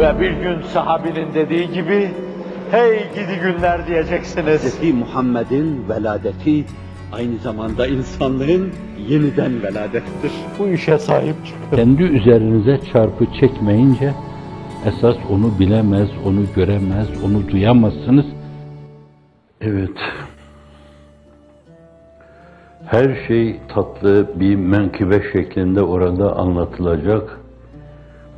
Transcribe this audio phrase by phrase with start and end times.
[0.00, 2.10] Ve bir gün sahabinin dediği gibi,
[2.70, 4.80] hey gidi günler diyeceksiniz.
[4.80, 4.94] Hz.
[4.94, 6.64] Muhammed'in veladeti
[7.12, 8.70] aynı zamanda insanlığın
[9.08, 10.32] yeniden veladettir.
[10.58, 11.76] Bu işe sahip çıkın.
[11.76, 14.14] Kendi üzerinize çarpı çekmeyince
[14.86, 18.26] esas onu bilemez, onu göremez, onu duyamazsınız.
[19.60, 19.98] Evet.
[22.86, 27.39] Her şey tatlı bir menkıbe şeklinde orada anlatılacak.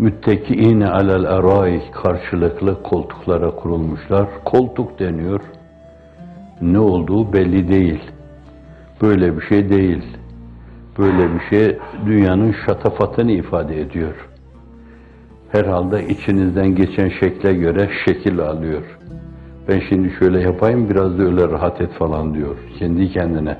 [0.03, 4.29] Müttekiine alel eraik karşılıklı koltuklara kurulmuşlar.
[4.45, 5.41] Koltuk deniyor.
[6.61, 8.01] Ne olduğu belli değil.
[9.03, 10.03] Böyle bir şey değil.
[10.99, 14.29] Böyle bir şey dünyanın şatafatını ifade ediyor.
[15.53, 18.83] Herhalde içinizden geçen şekle göre şekil alıyor.
[19.69, 23.59] Ben şimdi şöyle yapayım biraz da öyle rahat et falan diyor kendi kendine.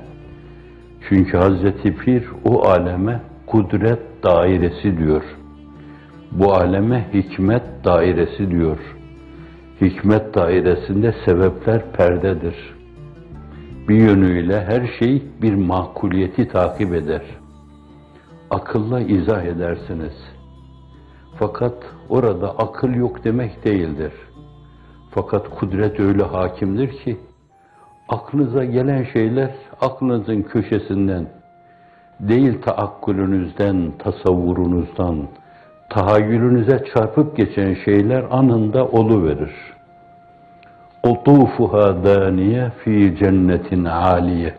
[1.09, 5.23] Çünkü Hazreti Pir o aleme kudret dairesi diyor.
[6.39, 8.79] Bu aleme hikmet dairesi diyor.
[9.81, 12.75] Hikmet dairesinde sebepler perdedir.
[13.89, 17.23] Bir yönüyle her şey bir makuliyeti takip eder.
[18.51, 20.13] Akılla izah edersiniz.
[21.39, 21.75] Fakat
[22.09, 24.13] orada akıl yok demek değildir.
[25.11, 27.17] Fakat kudret öyle hakimdir ki
[28.09, 31.27] aklınıza gelen şeyler aklınızın köşesinden
[32.21, 35.29] değil taakkulünüzden, tasavvurunuzdan,
[35.93, 39.53] tahayyülünüze çarpıp geçen şeyler anında oluverir.
[41.05, 44.55] Utufuha daniye fi cennetin aliye.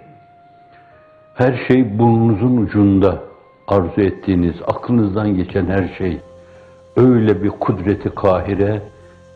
[1.35, 3.19] Her şey burnunuzun ucunda
[3.67, 6.21] arzu ettiğiniz, aklınızdan geçen her şey
[6.97, 8.81] öyle bir kudreti kahire,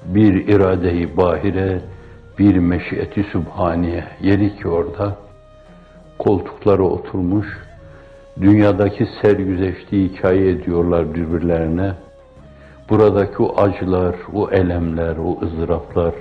[0.05, 1.81] bir iradeyi bahire,
[2.39, 5.15] bir meşiyeti sübhaniye yeri ki orada
[6.19, 7.47] koltuklara oturmuş,
[8.41, 11.91] dünyadaki sergüzeşti hikaye ediyorlar birbirlerine.
[12.89, 16.13] Buradaki o acılar, o elemler, o ızdıraplar,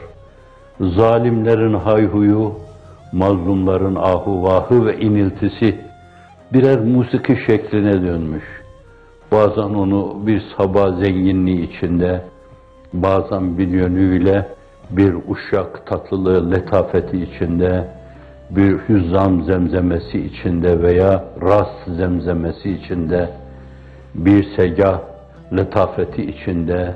[0.81, 2.53] zalimlerin hayhuyu,
[3.13, 5.81] mazlumların ahuvahı ve iniltisi
[6.53, 8.45] birer musiki şekline dönmüş.
[9.33, 12.25] Bazen onu bir sabah zenginliği içinde,
[12.93, 14.49] bazen bir yönüyle
[14.91, 17.89] bir uşak tatlılığı, letafeti içinde,
[18.51, 23.29] bir hüzzam zemzemesi içinde veya ras zemzemesi içinde,
[24.15, 25.01] bir segah
[25.57, 26.95] letafeti içinde,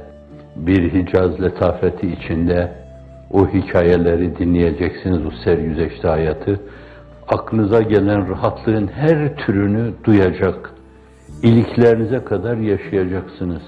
[0.57, 2.73] bir Hicaz letafeti içinde
[3.31, 6.61] o hikayeleri dinleyeceksiniz, o sergüzeşte hayatı.
[7.29, 10.71] Aklınıza gelen rahatlığın her türünü duyacak,
[11.43, 13.63] iliklerinize kadar yaşayacaksınız.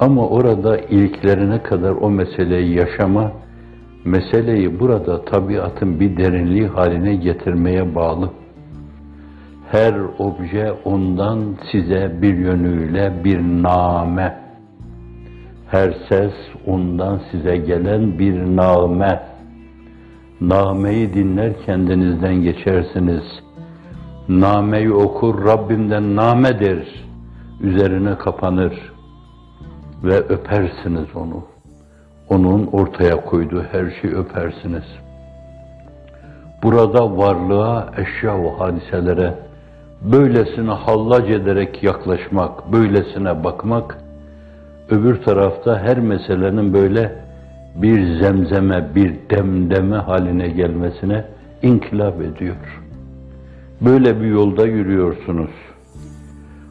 [0.00, 3.32] Ama orada iliklerine kadar o meseleyi yaşama,
[4.04, 8.30] meseleyi burada tabiatın bir derinliği haline getirmeye bağlı.
[9.70, 11.40] Her obje ondan
[11.72, 14.38] size bir yönüyle bir name.
[15.70, 16.32] Her ses
[16.66, 19.22] ondan size gelen bir name.
[20.40, 23.24] Nameyi dinler kendinizden geçersiniz.
[24.28, 27.04] Nameyi okur Rabbimden namedir.
[27.60, 28.92] Üzerine kapanır
[30.04, 31.57] ve öpersiniz onu.
[32.30, 34.84] Onun ortaya koyduğu her şeyi öpersiniz.
[36.62, 39.34] Burada varlığa, eşya ve hadiselere
[40.02, 43.98] böylesine hallac ederek yaklaşmak, böylesine bakmak,
[44.90, 47.12] öbür tarafta her meselenin böyle
[47.74, 51.24] bir zemzeme, bir demdeme haline gelmesine
[51.62, 52.56] inkılap ediyor.
[53.80, 55.50] Böyle bir yolda yürüyorsunuz.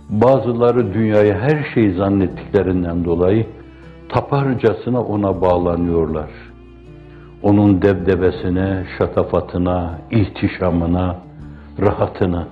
[0.10, 3.46] Bazıları dünyayı her şey zannettiklerinden dolayı
[4.10, 6.30] taparcasına ona bağlanıyorlar.
[7.44, 11.16] Onun debdebesine, şatafatına, ihtişamına,
[11.80, 12.48] rahatına,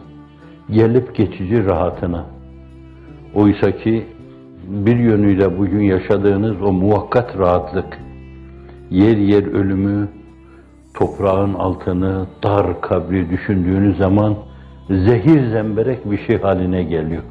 [0.72, 2.26] gelip geçici rahatına.
[3.34, 4.06] Oysa ki
[4.68, 8.00] bir yönüyle bugün yaşadığınız o muvakkat rahatlık,
[8.92, 10.10] yer yer ölümü,
[10.94, 14.36] toprağın altını, dar kabri düşündüğünüz zaman
[14.90, 17.24] zehir zemberek bir şey haline geliyor.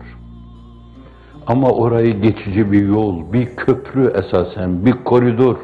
[1.47, 5.57] Ama orayı geçici bir yol, bir köprü esasen, bir koridor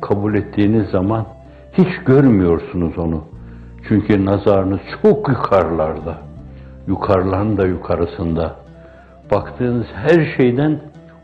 [0.00, 1.26] kabul ettiğiniz zaman
[1.72, 3.24] hiç görmüyorsunuz onu.
[3.88, 6.18] Çünkü nazarınız çok yukarılarda.
[6.86, 8.56] Yukarıların da yukarısında.
[9.30, 10.80] Baktığınız her şeyden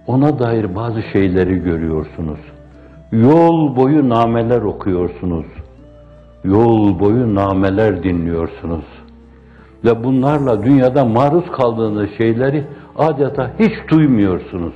[0.07, 2.41] ona dair bazı şeyleri görüyorsunuz.
[3.13, 5.47] Yol boyu nameler okuyorsunuz.
[6.45, 8.85] Yol boyu nameler dinliyorsunuz.
[9.85, 12.65] Ve bunlarla dünyada maruz kaldığınız şeyleri
[12.99, 14.75] adeta hiç duymuyorsunuz.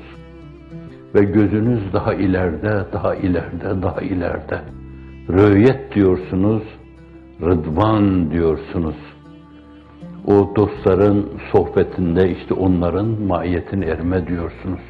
[1.14, 4.61] Ve gözünüz daha ileride, daha ileride, daha ileride.
[5.28, 6.62] Röyet diyorsunuz,
[7.43, 8.96] rıdvan diyorsunuz.
[10.26, 14.81] O dostların sohbetinde işte onların mahiyetini erme diyorsunuz.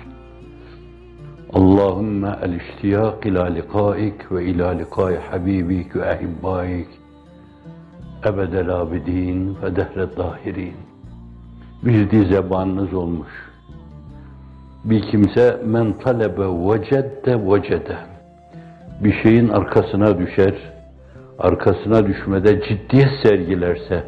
[1.53, 6.89] Allahümme el-iştiyak ila likaik ve ila likai habibik ve ehibbaik
[8.27, 10.90] ebedel abidin ve dehret dahirin.
[11.83, 13.29] Bir zebanınız olmuş.
[14.85, 17.97] Bir kimse men talebe vecedde vecede.
[19.05, 20.55] Bir şeyin arkasına düşer,
[21.39, 24.05] arkasına düşmede ciddiyet sergilerse,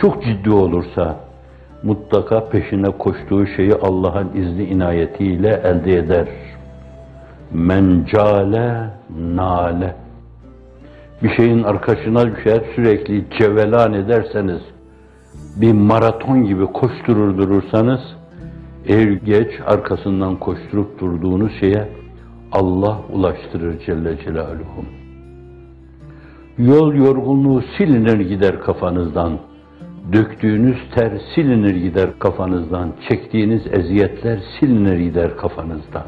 [0.00, 1.16] çok ciddi olursa,
[1.82, 6.28] mutlaka peşine koştuğu şeyi Allah'ın izni inayetiyle elde eder.
[7.52, 9.94] Mencale nale.
[11.22, 14.60] Bir şeyin arkasına düşer, sürekli cevelan ederseniz,
[15.56, 18.00] bir maraton gibi koşturur durursanız,
[18.88, 21.88] er geç arkasından koşturup durduğunuz şeye
[22.52, 24.84] Allah ulaştırır Celle Celaluhu.
[26.58, 29.38] Yol yorgunluğu silinir gider kafanızdan.
[30.12, 32.92] Döktüğünüz ter silinir gider kafanızdan.
[33.08, 36.06] Çektiğiniz eziyetler silinir gider kafanızdan.